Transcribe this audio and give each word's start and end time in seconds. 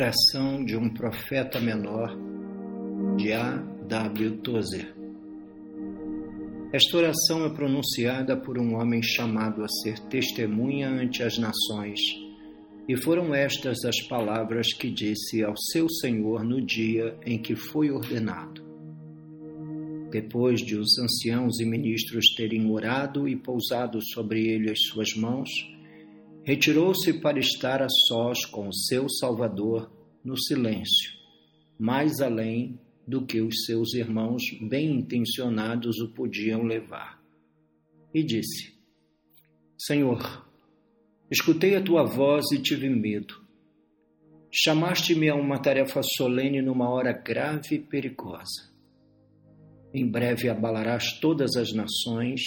Oração 0.00 0.64
de 0.64 0.74
um 0.78 0.88
Profeta 0.88 1.60
Menor, 1.60 2.16
de 3.18 3.34
A. 3.34 3.56
W. 3.86 4.38
Tozer. 4.38 4.94
Esta 6.72 6.96
oração 6.96 7.44
é 7.44 7.50
pronunciada 7.50 8.34
por 8.34 8.58
um 8.58 8.76
homem 8.76 9.02
chamado 9.02 9.62
a 9.62 9.68
ser 9.68 9.98
testemunha 10.08 10.88
ante 10.88 11.22
as 11.22 11.36
nações, 11.36 12.00
e 12.88 12.96
foram 12.96 13.34
estas 13.34 13.84
as 13.84 14.00
palavras 14.08 14.72
que 14.72 14.90
disse 14.90 15.44
ao 15.44 15.54
seu 15.54 15.86
Senhor 15.86 16.44
no 16.44 16.62
dia 16.62 17.14
em 17.26 17.36
que 17.38 17.54
foi 17.54 17.90
ordenado. 17.90 18.64
Depois 20.10 20.62
de 20.62 20.76
os 20.76 20.98
anciãos 20.98 21.60
e 21.60 21.66
ministros 21.66 22.24
terem 22.34 22.70
orado 22.70 23.28
e 23.28 23.36
pousado 23.36 23.98
sobre 24.14 24.48
ele 24.48 24.70
as 24.70 24.78
suas 24.80 25.14
mãos, 25.14 25.50
retirou-se 26.50 27.12
para 27.20 27.38
estar 27.38 27.80
a 27.80 27.86
sós 28.08 28.44
com 28.44 28.66
o 28.66 28.74
seu 28.74 29.08
Salvador 29.08 29.88
no 30.24 30.36
silêncio, 30.36 31.12
mais 31.78 32.20
além 32.20 32.76
do 33.06 33.24
que 33.24 33.40
os 33.40 33.64
seus 33.64 33.94
irmãos 33.94 34.42
bem 34.60 34.96
intencionados 34.96 36.00
o 36.00 36.12
podiam 36.12 36.64
levar. 36.64 37.22
E 38.12 38.24
disse: 38.24 38.74
Senhor, 39.78 40.44
escutei 41.30 41.76
a 41.76 41.80
tua 41.80 42.02
voz 42.02 42.50
e 42.50 42.60
tive 42.60 42.88
medo. 42.88 43.46
Chamaste-me 44.50 45.28
a 45.28 45.36
uma 45.36 45.60
tarefa 45.60 46.02
solene 46.02 46.60
numa 46.60 46.90
hora 46.90 47.12
grave 47.12 47.76
e 47.76 47.78
perigosa. 47.78 48.74
Em 49.94 50.04
breve 50.04 50.48
abalarás 50.48 51.12
todas 51.20 51.54
as 51.54 51.72
nações, 51.72 52.40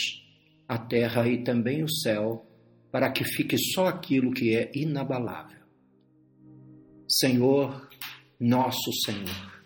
a 0.67 0.77
terra 0.77 1.25
e 1.25 1.41
também 1.41 1.85
o 1.85 1.89
céu 1.89 2.49
para 2.93 3.11
que 3.11 3.23
fique 3.23 3.57
só 3.57 3.87
aquilo 3.87 4.31
que 4.31 4.55
é 4.55 4.69
inabalável. 4.75 5.63
Senhor, 7.09 7.89
nosso 8.39 8.93
Senhor, 9.03 9.63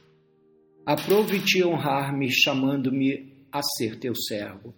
aprove-te 0.86 1.62
honrar-me 1.62 2.32
chamando-me 2.32 3.34
a 3.52 3.62
ser 3.62 4.00
teu 4.00 4.16
servo. 4.16 4.74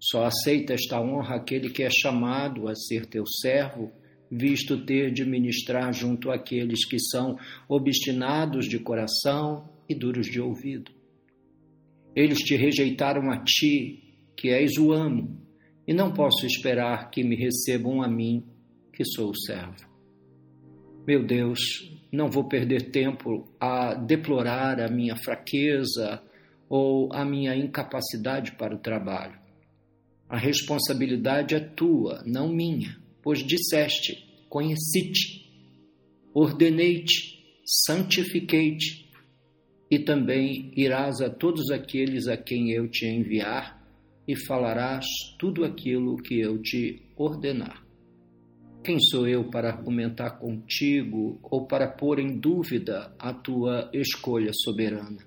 Só 0.00 0.24
aceita 0.24 0.72
esta 0.72 0.98
honra 0.98 1.36
aquele 1.36 1.68
que 1.68 1.82
é 1.82 1.90
chamado 1.90 2.66
a 2.66 2.74
ser 2.74 3.04
teu 3.04 3.26
servo, 3.26 3.92
visto 4.30 4.86
ter 4.86 5.12
de 5.12 5.26
ministrar 5.26 5.92
junto 5.92 6.30
àqueles 6.30 6.86
que 6.86 6.98
são 6.98 7.38
obstinados 7.68 8.66
de 8.66 8.78
coração 8.78 9.68
e 9.86 9.94
duros 9.94 10.26
de 10.28 10.40
ouvido. 10.40 10.92
Eles 12.14 12.38
te 12.38 12.56
rejeitaram 12.56 13.30
a 13.30 13.44
ti, 13.44 14.02
que 14.34 14.48
és 14.48 14.78
o 14.78 14.94
amo, 14.94 15.45
e 15.86 15.94
não 15.94 16.12
posso 16.12 16.44
esperar 16.44 17.10
que 17.10 17.22
me 17.22 17.36
recebam 17.36 18.02
a 18.02 18.08
mim, 18.08 18.44
que 18.92 19.04
sou 19.04 19.30
o 19.30 19.36
servo. 19.36 19.86
Meu 21.06 21.24
Deus, 21.24 21.60
não 22.10 22.28
vou 22.28 22.48
perder 22.48 22.90
tempo 22.90 23.46
a 23.60 23.94
deplorar 23.94 24.80
a 24.80 24.88
minha 24.88 25.16
fraqueza 25.16 26.20
ou 26.68 27.12
a 27.12 27.24
minha 27.24 27.54
incapacidade 27.54 28.52
para 28.52 28.74
o 28.74 28.78
trabalho. 28.78 29.38
A 30.28 30.36
responsabilidade 30.36 31.54
é 31.54 31.60
tua, 31.60 32.22
não 32.26 32.48
minha, 32.48 32.96
pois 33.22 33.46
disseste: 33.46 34.16
conheci-te, 34.48 35.48
ordenei-te, 36.34 37.44
santifiquei-te, 37.64 39.08
e 39.88 40.00
também 40.00 40.72
irás 40.76 41.20
a 41.20 41.30
todos 41.30 41.70
aqueles 41.70 42.26
a 42.26 42.36
quem 42.36 42.72
eu 42.72 42.88
te 42.88 43.06
enviar 43.06 43.75
e 44.26 44.34
falarás 44.46 45.06
tudo 45.38 45.64
aquilo 45.64 46.16
que 46.16 46.40
eu 46.40 46.60
te 46.60 47.02
ordenar. 47.16 47.84
Quem 48.82 49.00
sou 49.00 49.26
eu 49.26 49.50
para 49.50 49.70
argumentar 49.70 50.38
contigo 50.38 51.38
ou 51.42 51.66
para 51.66 51.88
pôr 51.88 52.18
em 52.20 52.38
dúvida 52.38 53.12
a 53.18 53.32
tua 53.32 53.90
escolha 53.92 54.52
soberana? 54.52 55.24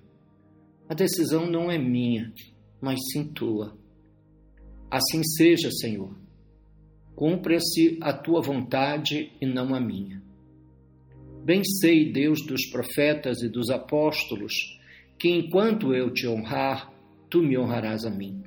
A 0.87 0.93
decisão 0.93 1.45
não 1.45 1.69
é 1.69 1.77
minha, 1.77 2.33
mas 2.81 2.99
sim 3.11 3.25
tua. 3.33 3.77
Assim 4.89 5.21
seja, 5.23 5.69
Senhor. 5.71 6.15
Cumpra-se 7.15 7.97
a 8.01 8.13
tua 8.13 8.41
vontade 8.41 9.31
e 9.41 9.45
não 9.45 9.75
a 9.75 9.79
minha. 9.79 10.23
Bem 11.43 11.61
sei, 11.63 12.11
Deus 12.11 12.39
dos 12.45 12.65
profetas 12.69 13.41
e 13.41 13.49
dos 13.49 13.69
apóstolos, 13.69 14.53
que 15.17 15.29
enquanto 15.29 15.93
eu 15.93 16.13
te 16.13 16.27
honrar, 16.27 16.93
tu 17.29 17.41
me 17.41 17.57
honrarás 17.57 18.05
a 18.05 18.09
mim. 18.09 18.41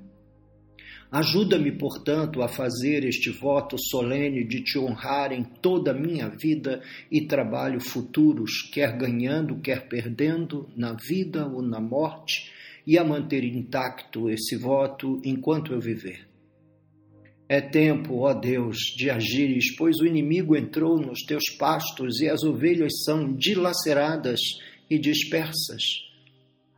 Ajuda-me, 1.12 1.70
portanto, 1.72 2.40
a 2.40 2.48
fazer 2.48 3.04
este 3.04 3.28
voto 3.28 3.76
solene 3.78 4.44
de 4.44 4.62
te 4.62 4.78
honrar 4.78 5.30
em 5.30 5.44
toda 5.44 5.90
a 5.90 5.94
minha 5.94 6.30
vida 6.30 6.80
e 7.10 7.26
trabalho 7.26 7.78
futuros, 7.82 8.62
quer 8.72 8.96
ganhando, 8.96 9.60
quer 9.60 9.88
perdendo, 9.88 10.70
na 10.74 10.94
vida 10.94 11.46
ou 11.46 11.60
na 11.60 11.78
morte, 11.78 12.50
e 12.86 12.96
a 12.96 13.04
manter 13.04 13.44
intacto 13.44 14.30
esse 14.30 14.56
voto 14.56 15.20
enquanto 15.22 15.74
eu 15.74 15.80
viver. 15.80 16.26
É 17.46 17.60
tempo, 17.60 18.20
ó 18.20 18.32
Deus, 18.32 18.78
de 18.96 19.10
agires, 19.10 19.76
pois 19.76 19.98
o 19.98 20.06
inimigo 20.06 20.56
entrou 20.56 20.98
nos 20.98 21.20
teus 21.26 21.50
pastos 21.58 22.22
e 22.22 22.28
as 22.30 22.42
ovelhas 22.42 23.02
são 23.04 23.34
dilaceradas 23.34 24.40
e 24.88 24.98
dispersas. 24.98 26.11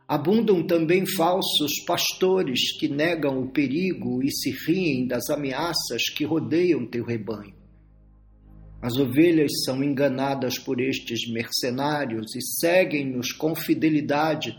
Abundam 0.07 0.61
também 0.61 1.03
falsos 1.03 1.83
pastores 1.83 2.77
que 2.77 2.87
negam 2.87 3.41
o 3.41 3.49
perigo 3.49 4.21
e 4.21 4.29
se 4.31 4.51
riem 4.51 5.07
das 5.07 5.31
ameaças 5.31 6.03
que 6.15 6.23
rodeiam 6.23 6.85
teu 6.85 7.03
rebanho. 7.03 7.55
As 8.79 8.97
ovelhas 8.97 9.51
são 9.65 9.83
enganadas 9.83 10.59
por 10.59 10.79
estes 10.79 11.27
mercenários 11.31 12.35
e 12.35 12.41
seguem-nos 12.59 13.31
com 13.31 13.55
fidelidade, 13.55 14.55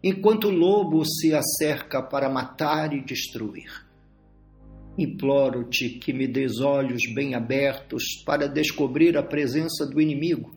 enquanto 0.00 0.46
o 0.46 0.56
lobo 0.56 1.04
se 1.04 1.34
acerca 1.34 2.00
para 2.00 2.30
matar 2.30 2.94
e 2.94 3.04
destruir. 3.04 3.84
Imploro-te 4.96 5.88
que 5.98 6.12
me 6.12 6.28
des 6.28 6.60
olhos 6.60 7.02
bem 7.12 7.34
abertos 7.34 8.22
para 8.24 8.46
descobrir 8.46 9.16
a 9.16 9.24
presença 9.24 9.84
do 9.84 10.00
inimigo 10.00 10.53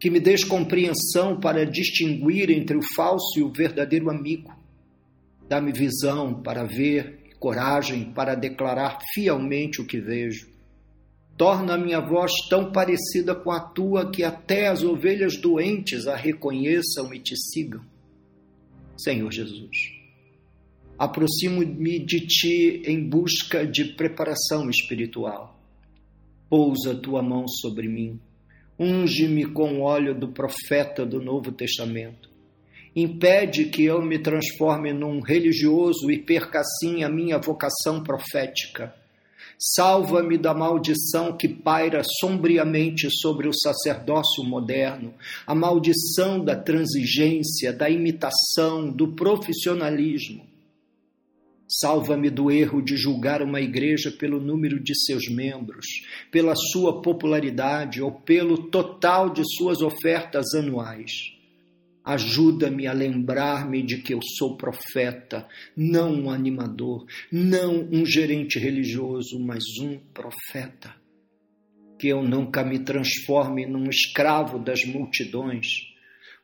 que 0.00 0.10
me 0.10 0.20
des 0.20 0.44
compreensão 0.44 1.40
para 1.40 1.66
distinguir 1.66 2.50
entre 2.50 2.76
o 2.76 2.82
falso 2.94 3.38
e 3.38 3.42
o 3.42 3.52
verdadeiro 3.52 4.10
amigo. 4.10 4.56
Dá-me 5.48 5.72
visão 5.72 6.40
para 6.42 6.64
ver 6.64 7.20
e 7.28 7.34
coragem 7.34 8.12
para 8.12 8.34
declarar 8.34 8.98
fielmente 9.12 9.80
o 9.80 9.86
que 9.86 10.00
vejo. 10.00 10.48
Torna 11.36 11.74
a 11.74 11.78
minha 11.78 12.00
voz 12.00 12.32
tão 12.48 12.70
parecida 12.70 13.34
com 13.34 13.50
a 13.50 13.60
tua 13.60 14.10
que 14.10 14.22
até 14.22 14.68
as 14.68 14.82
ovelhas 14.82 15.36
doentes 15.40 16.06
a 16.06 16.16
reconheçam 16.16 17.12
e 17.14 17.18
te 17.18 17.34
sigam. 17.36 17.82
Senhor 18.96 19.30
Jesus, 19.32 19.76
aproximo-me 20.98 22.04
de 22.04 22.26
ti 22.26 22.82
em 22.84 23.08
busca 23.08 23.66
de 23.66 23.94
preparação 23.94 24.68
espiritual. 24.68 25.56
Pousa 26.48 26.94
tua 26.94 27.22
mão 27.22 27.46
sobre 27.46 27.88
mim 27.88 28.20
Unge-me 28.78 29.44
com 29.46 29.78
o 29.78 29.80
óleo 29.80 30.14
do 30.14 30.28
profeta 30.28 31.04
do 31.04 31.20
Novo 31.20 31.50
Testamento. 31.50 32.28
Impede 32.94 33.64
que 33.64 33.84
eu 33.84 34.00
me 34.00 34.18
transforme 34.18 34.92
num 34.92 35.20
religioso 35.20 36.10
e 36.10 36.18
perca 36.18 36.60
assim 36.60 37.02
a 37.02 37.08
minha 37.08 37.38
vocação 37.38 38.02
profética. 38.02 38.94
Salva-me 39.58 40.38
da 40.38 40.54
maldição 40.54 41.36
que 41.36 41.48
paira 41.48 42.02
sombriamente 42.20 43.08
sobre 43.10 43.48
o 43.48 43.52
sacerdócio 43.52 44.44
moderno, 44.44 45.12
a 45.44 45.54
maldição 45.54 46.44
da 46.44 46.54
transigência, 46.54 47.72
da 47.72 47.90
imitação, 47.90 48.88
do 48.90 49.08
profissionalismo. 49.08 50.46
Salva-me 51.68 52.30
do 52.30 52.50
erro 52.50 52.80
de 52.80 52.96
julgar 52.96 53.42
uma 53.42 53.60
igreja 53.60 54.10
pelo 54.10 54.40
número 54.40 54.80
de 54.80 54.94
seus 55.04 55.28
membros, 55.28 55.86
pela 56.30 56.54
sua 56.56 57.02
popularidade 57.02 58.00
ou 58.00 58.10
pelo 58.10 58.70
total 58.70 59.28
de 59.28 59.42
suas 59.44 59.82
ofertas 59.82 60.54
anuais. 60.54 61.34
Ajuda-me 62.02 62.86
a 62.86 62.92
lembrar-me 62.94 63.82
de 63.82 63.98
que 63.98 64.14
eu 64.14 64.20
sou 64.38 64.56
profeta, 64.56 65.46
não 65.76 66.22
um 66.22 66.30
animador, 66.30 67.04
não 67.30 67.86
um 67.92 68.06
gerente 68.06 68.58
religioso, 68.58 69.38
mas 69.38 69.62
um 69.82 69.98
profeta. 70.14 70.94
Que 71.98 72.08
eu 72.08 72.22
nunca 72.22 72.64
me 72.64 72.78
transforme 72.78 73.66
num 73.66 73.90
escravo 73.90 74.58
das 74.58 74.86
multidões 74.86 75.88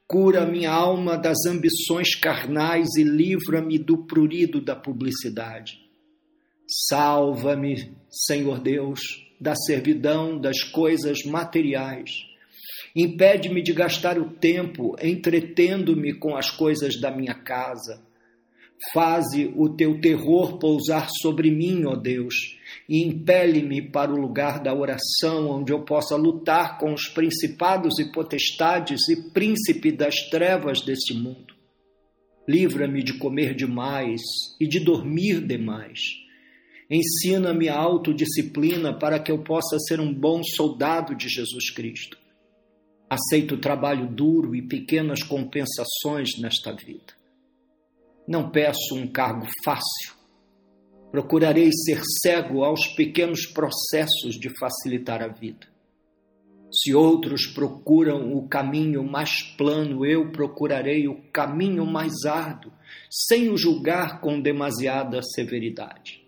Cura 0.07 0.45
minha 0.45 0.71
alma 0.71 1.17
das 1.17 1.47
ambições 1.47 2.15
carnais 2.15 2.89
e 2.97 3.03
livra-me 3.03 3.79
do 3.79 4.07
prurido 4.07 4.61
da 4.61 4.77
publicidade. 4.77 5.79
Salva-me, 6.89 7.97
Senhor 8.11 8.61
Deus, 8.61 9.01
da 9.41 9.55
servidão 9.55 10.39
das 10.39 10.63
coisas 10.63 11.25
materiais. 11.25 12.11
Impede-me 12.95 13.63
de 13.63 13.73
gastar 13.73 14.19
o 14.19 14.31
tempo 14.31 14.95
entretendo-me 15.03 16.15
com 16.15 16.37
as 16.37 16.51
coisas 16.51 17.01
da 17.01 17.11
minha 17.11 17.35
casa. 17.35 18.01
Faze 18.93 19.53
o 19.57 19.69
teu 19.69 20.01
terror 20.01 20.59
pousar 20.59 21.09
sobre 21.23 21.51
mim, 21.51 21.85
ó 21.87 21.97
Deus, 21.97 22.35
e 22.89 23.03
impele-me 23.03 23.81
para 23.81 24.13
o 24.13 24.21
lugar 24.21 24.63
da 24.63 24.75
oração, 24.75 25.49
onde 25.49 25.73
eu 25.73 25.85
possa 25.85 26.17
lutar 26.17 26.79
com 26.79 26.93
os 26.93 27.09
principados 27.09 27.99
e 27.99 28.13
potestades 28.13 29.09
e 29.09 29.31
príncipes 29.31 29.97
das 29.97 30.29
trevas 30.29 30.83
deste 30.83 31.15
mundo. 31.15 31.55
Livra-me 32.47 33.03
de 33.03 33.15
comer 33.15 33.55
demais 33.55 34.21
e 34.61 34.67
de 34.67 34.81
dormir 34.81 35.41
demais. 35.41 36.01
Ensina-me 36.91 37.71
a 37.71 37.77
autodisciplina 37.77 38.93
para 38.99 39.19
que 39.19 39.33
eu 39.33 39.43
possa 39.43 39.79
ser 39.79 39.99
um 39.99 40.13
bom 40.13 40.43
soldado 40.43 41.15
de 41.15 41.29
Jesus 41.29 41.71
Cristo. 41.71 42.19
Aceito 43.09 43.57
trabalho 43.57 44.07
duro 44.07 44.55
e 44.55 44.61
pequenas 44.61 45.23
compensações 45.23 46.39
nesta 46.39 46.73
vida. 46.73 47.24
Não 48.27 48.51
peço 48.51 48.95
um 48.95 49.07
cargo 49.07 49.47
fácil. 49.65 50.15
Procurarei 51.11 51.71
ser 51.73 52.01
cego 52.23 52.65
aos 52.65 52.89
pequenos 52.95 53.47
processos 53.47 54.35
de 54.41 54.49
facilitar 54.59 55.23
a 55.23 55.29
vida. 55.29 55.69
Se 56.73 56.93
outros 56.93 57.47
procuram 57.47 58.35
o 58.35 58.49
caminho 58.49 59.05
mais 59.05 59.43
plano, 59.57 60.05
eu 60.05 60.33
procurarei 60.33 61.07
o 61.07 61.23
caminho 61.31 61.87
mais 61.87 62.25
árduo, 62.25 62.73
sem 63.09 63.49
o 63.49 63.57
julgar 63.57 64.21
com 64.21 64.41
demasiada 64.41 65.21
severidade. 65.23 66.25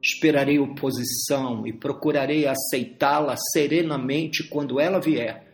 Esperarei 0.00 0.60
oposição 0.60 1.66
e 1.66 1.72
procurarei 1.72 2.46
aceitá-la 2.46 3.34
serenamente 3.52 4.44
quando 4.48 4.78
ela 4.78 5.00
vier 5.00 5.49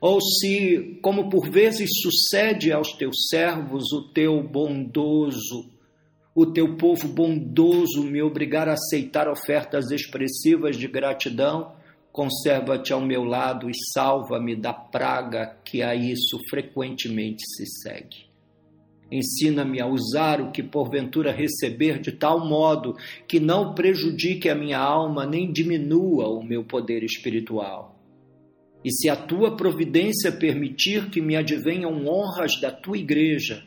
ou 0.00 0.18
se, 0.20 0.98
como 1.02 1.28
por 1.28 1.50
vezes 1.50 1.90
sucede 2.02 2.72
aos 2.72 2.92
teus 2.92 3.28
servos, 3.28 3.92
o 3.92 4.08
teu 4.08 4.42
bondoso, 4.42 5.70
o 6.34 6.46
teu 6.46 6.76
povo 6.76 7.06
bondoso 7.06 8.02
me 8.04 8.22
obrigar 8.22 8.66
a 8.66 8.72
aceitar 8.72 9.28
ofertas 9.28 9.90
expressivas 9.90 10.76
de 10.76 10.88
gratidão, 10.88 11.74
conserva-te 12.10 12.94
ao 12.94 13.00
meu 13.00 13.24
lado 13.24 13.68
e 13.68 13.74
salva-me 13.92 14.56
da 14.56 14.72
praga 14.72 15.58
que 15.64 15.82
a 15.82 15.94
isso 15.94 16.38
frequentemente 16.48 17.42
se 17.44 17.66
segue. 17.82 18.30
Ensina-me 19.12 19.82
a 19.82 19.86
usar 19.86 20.40
o 20.40 20.50
que 20.50 20.62
porventura 20.62 21.32
receber 21.32 22.00
de 22.00 22.12
tal 22.12 22.46
modo 22.46 22.96
que 23.28 23.38
não 23.38 23.74
prejudique 23.74 24.48
a 24.48 24.54
minha 24.54 24.78
alma 24.78 25.26
nem 25.26 25.52
diminua 25.52 26.28
o 26.28 26.42
meu 26.42 26.64
poder 26.64 27.02
espiritual. 27.02 27.99
E 28.84 28.90
se 28.90 29.08
a 29.08 29.16
tua 29.16 29.56
providência 29.56 30.32
permitir 30.32 31.10
que 31.10 31.20
me 31.20 31.36
advenham 31.36 32.06
honras 32.06 32.58
da 32.60 32.70
tua 32.70 32.96
igreja, 32.96 33.62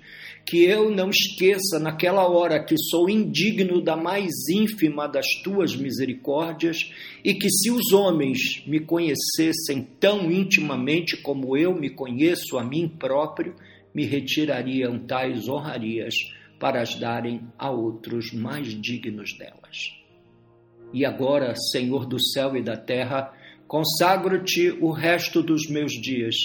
que 0.46 0.64
eu 0.64 0.90
não 0.90 1.10
esqueça 1.10 1.80
naquela 1.80 2.28
hora 2.28 2.64
que 2.64 2.76
sou 2.78 3.10
indigno 3.10 3.82
da 3.82 3.96
mais 3.96 4.32
ínfima 4.50 5.08
das 5.08 5.26
tuas 5.44 5.76
misericórdias, 5.76 6.92
e 7.24 7.34
que 7.34 7.50
se 7.50 7.72
os 7.72 7.94
homens 7.94 8.64
me 8.68 8.80
conhecessem 8.80 9.88
tão 10.00 10.32
intimamente 10.32 11.16
como 11.18 11.56
eu 11.56 11.74
me 11.74 11.90
conheço 11.90 12.58
a 12.58 12.64
mim 12.64 12.88
próprio, 12.88 13.56
me 13.94 14.06
retirariam 14.06 15.00
tais 15.00 15.48
honrarias 15.48 16.16
para 16.60 16.82
as 16.82 16.96
darem 16.96 17.42
a 17.58 17.70
outros 17.70 18.32
mais 18.34 18.68
dignos 18.82 19.38
delas. 19.38 19.94
E 20.94 21.06
agora, 21.06 21.56
Senhor 21.56 22.06
do 22.06 22.22
céu 22.22 22.56
e 22.56 22.62
da 22.62 22.78
terra, 22.78 23.34
Consagro-te 23.74 24.70
o 24.70 24.92
resto 24.92 25.42
dos 25.42 25.68
meus 25.68 25.94
dias, 25.94 26.36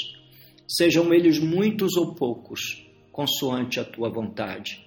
sejam 0.67 1.13
eles 1.13 1.39
muitos 1.39 1.95
ou 1.95 2.15
poucos, 2.15 2.89
consoante 3.13 3.79
a 3.79 3.85
tua 3.85 4.09
vontade. 4.09 4.83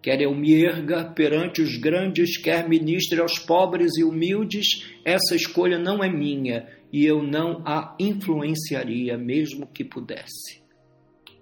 Quer 0.00 0.22
eu 0.22 0.34
me 0.34 0.54
erga 0.54 1.04
perante 1.04 1.60
os 1.60 1.76
grandes, 1.76 2.38
quer 2.38 2.66
ministre 2.66 3.20
aos 3.20 3.38
pobres 3.38 3.98
e 3.98 4.04
humildes, 4.04 4.90
essa 5.04 5.36
escolha 5.36 5.78
não 5.78 6.02
é 6.02 6.10
minha 6.10 6.66
e 6.90 7.04
eu 7.04 7.22
não 7.22 7.60
a 7.62 7.94
influenciaria, 8.00 9.18
mesmo 9.18 9.66
que 9.66 9.84
pudesse. 9.84 10.62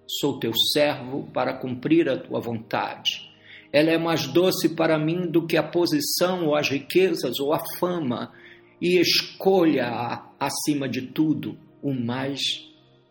Sou 0.05 0.41
teu 0.41 0.52
servo 0.73 1.31
para 1.32 1.58
cumprir 1.58 2.08
a 2.08 2.19
tua 2.19 2.41
vontade. 2.41 3.31
Ela 3.73 3.91
é 3.91 3.99
mais 3.99 4.26
doce 4.26 4.70
para 4.70 4.99
mim 4.99 5.31
do 5.31 5.47
que 5.47 5.56
a 5.56 5.62
posição 5.62 6.47
ou 6.47 6.56
as 6.56 6.69
riquezas 6.69 7.38
ou 7.38 7.55
a 7.55 7.62
fama 7.79 8.32
e 8.80 8.98
escolha 8.98 10.22
acima 10.38 10.88
de 10.88 11.02
tudo 11.02 11.58
o 11.82 11.92
mais 11.92 12.40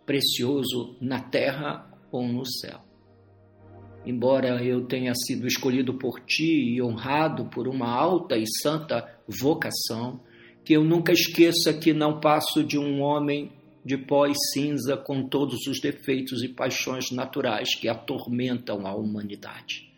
precioso 0.05 0.95
na 0.99 1.19
terra 1.19 1.87
ou 2.11 2.27
no 2.27 2.45
céu. 2.45 2.79
Embora 4.05 4.63
eu 4.63 4.85
tenha 4.85 5.13
sido 5.13 5.45
escolhido 5.45 5.93
por 5.93 6.19
ti 6.21 6.73
e 6.75 6.81
honrado 6.81 7.45
por 7.45 7.67
uma 7.67 7.87
alta 7.87 8.37
e 8.37 8.45
santa 8.61 9.07
vocação, 9.27 10.21
que 10.63 10.73
eu 10.73 10.83
nunca 10.83 11.11
esqueça 11.11 11.73
que 11.73 11.93
não 11.93 12.19
passo 12.19 12.63
de 12.63 12.77
um 12.77 13.01
homem 13.01 13.51
de 13.85 13.97
pó 13.97 14.25
e 14.25 14.33
cinza 14.53 14.97
com 14.97 15.27
todos 15.27 15.67
os 15.67 15.79
defeitos 15.79 16.43
e 16.43 16.49
paixões 16.49 17.11
naturais 17.11 17.75
que 17.75 17.87
atormentam 17.87 18.85
a 18.85 18.95
humanidade. 18.95 19.89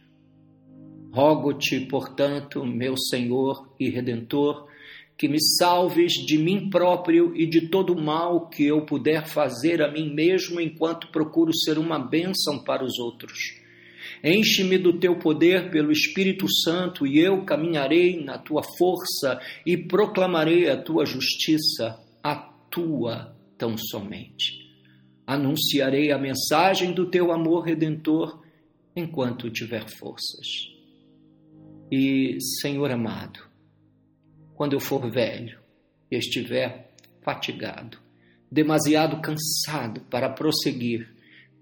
Rogo-te, 1.12 1.80
portanto, 1.82 2.66
meu 2.66 2.96
Senhor 2.98 3.74
e 3.80 3.90
Redentor, 3.90 4.68
que 5.22 5.28
me 5.28 5.40
salves 5.40 6.14
de 6.14 6.36
mim 6.36 6.68
próprio 6.68 7.32
e 7.36 7.46
de 7.46 7.68
todo 7.68 7.94
o 7.94 8.02
mal 8.02 8.50
que 8.50 8.66
eu 8.66 8.84
puder 8.84 9.28
fazer 9.28 9.80
a 9.80 9.92
mim 9.92 10.12
mesmo 10.12 10.60
enquanto 10.60 11.12
procuro 11.12 11.56
ser 11.56 11.78
uma 11.78 12.00
bênção 12.00 12.64
para 12.64 12.84
os 12.84 12.98
outros. 12.98 13.38
Enche-me 14.24 14.80
do 14.80 14.98
teu 14.98 15.20
poder 15.20 15.70
pelo 15.70 15.92
Espírito 15.92 16.52
Santo 16.64 17.06
e 17.06 17.20
eu 17.20 17.46
caminharei 17.46 18.20
na 18.24 18.40
tua 18.40 18.64
força 18.80 19.40
e 19.64 19.78
proclamarei 19.78 20.72
a 20.72 20.82
tua 20.82 21.06
justiça, 21.06 22.00
a 22.24 22.36
tua 22.72 23.36
tão 23.60 23.78
somente. 23.78 24.72
Anunciarei 25.28 26.12
a 26.12 26.18
mensagem 26.18 26.94
do 26.94 27.12
teu 27.12 27.32
amor 27.32 27.66
redentor 27.66 28.42
enquanto 28.96 29.52
tiver 29.52 29.88
forças. 29.88 30.48
E, 31.92 32.40
Senhor 32.60 32.90
amado, 32.90 33.51
quando 34.62 34.74
eu 34.74 34.80
for 34.80 35.10
velho 35.10 35.60
e 36.12 36.16
estiver 36.16 36.94
fatigado, 37.24 37.98
demasiado 38.52 39.20
cansado 39.20 40.02
para 40.02 40.30
prosseguir, 40.30 41.12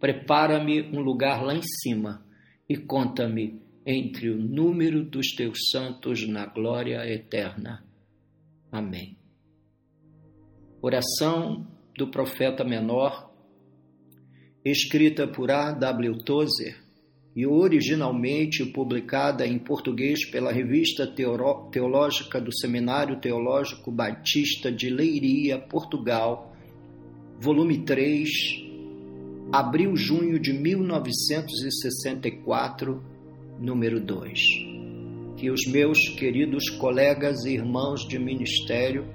prepara-me 0.01 0.81
um 0.81 0.99
lugar 0.99 1.41
lá 1.41 1.55
em 1.55 1.61
cima 1.63 2.21
e 2.67 2.75
conta-me 2.75 3.61
entre 3.85 4.29
o 4.29 4.37
número 4.37 5.01
dos 5.01 5.27
teus 5.27 5.69
santos 5.71 6.27
na 6.27 6.45
glória 6.45 7.09
eterna. 7.09 7.85
Amém. 8.69 9.17
Oração 10.81 11.65
do 11.97 12.11
profeta 12.11 12.65
menor, 12.65 13.33
escrita 14.65 15.25
por 15.25 15.49
A. 15.49 15.71
W. 15.71 16.17
Tozer 16.25 16.88
e 17.35 17.45
originalmente 17.45 18.65
publicada 18.65 19.45
em 19.45 19.59
português 19.59 20.25
pela 20.29 20.51
Revista 20.51 21.05
Teológica 21.71 22.41
do 22.41 22.51
Seminário 22.51 23.19
Teológico 23.19 23.91
Batista 23.91 24.71
de 24.71 24.89
Leiria, 24.89 25.59
Portugal, 25.59 26.55
volume 27.39 27.85
3, 27.85 28.27
abril-junho 29.51 30.39
de 30.39 30.53
1964, 30.53 33.03
número 33.59 33.99
2. 33.99 34.39
Que 35.37 35.51
os 35.51 35.67
meus 35.67 36.09
queridos 36.09 36.71
colegas 36.71 37.45
e 37.45 37.53
irmãos 37.53 38.07
de 38.07 38.17
ministério 38.19 39.05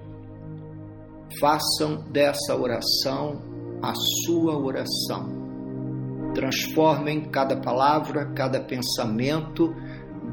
façam 1.40 2.04
dessa 2.10 2.56
oração 2.56 3.42
a 3.82 3.92
sua 4.24 4.56
oração 4.56 5.43
transformem 6.34 7.30
cada 7.30 7.56
palavra, 7.56 8.26
cada 8.34 8.60
pensamento 8.60 9.74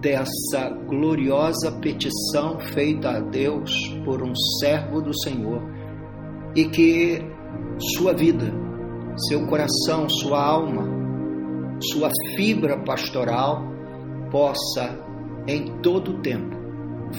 dessa 0.01 0.69
gloriosa 0.87 1.71
petição 1.79 2.59
feita 2.59 3.11
a 3.11 3.19
Deus 3.19 3.71
por 4.03 4.21
um 4.23 4.33
servo 4.59 5.01
do 5.01 5.13
Senhor. 5.21 5.61
E 6.55 6.65
que 6.65 7.21
sua 7.95 8.13
vida, 8.13 8.51
seu 9.29 9.45
coração, 9.47 10.09
sua 10.09 10.43
alma, 10.43 10.83
sua 11.81 12.09
fibra 12.35 12.83
pastoral 12.83 13.63
possa 14.29 14.99
em 15.47 15.79
todo 15.81 16.11
o 16.11 16.21
tempo 16.21 16.61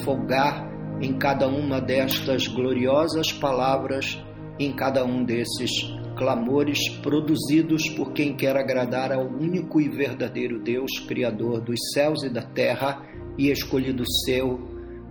folgar 0.04 0.70
em 1.00 1.18
cada 1.18 1.48
uma 1.48 1.80
destas 1.80 2.46
gloriosas 2.46 3.32
palavras, 3.32 4.22
em 4.58 4.72
cada 4.72 5.04
um 5.04 5.24
desses 5.24 5.70
clamores 6.16 6.88
produzidos 7.02 7.88
por 7.90 8.12
quem 8.12 8.35
quer 8.37 8.57
agradar 8.57 9.12
ao 9.12 9.26
único 9.26 9.81
e 9.81 9.88
verdadeiro 9.88 10.62
Deus, 10.62 10.99
Criador 11.07 11.61
dos 11.61 11.78
céus 11.92 12.23
e 12.23 12.28
da 12.28 12.42
terra, 12.42 13.07
e 13.38 13.50
escolhido 13.50 14.04
seu 14.25 14.61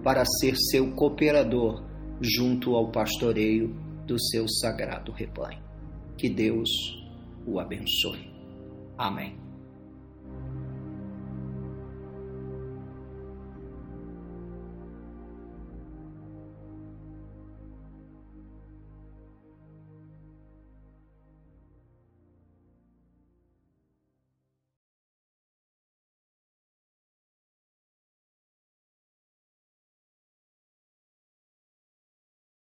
para 0.03 0.23
ser 0.25 0.55
seu 0.55 0.91
cooperador 0.93 1.83
junto 2.19 2.75
ao 2.75 2.91
pastoreio 2.91 3.75
do 4.05 4.19
seu 4.19 4.47
sagrado 4.47 5.11
rebanho. 5.11 5.61
Que 6.17 6.29
Deus 6.29 6.69
o 7.45 7.59
abençoe. 7.59 8.31
Amém. 8.97 9.50